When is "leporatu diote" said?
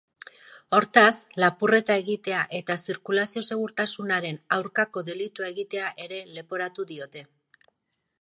6.39-7.23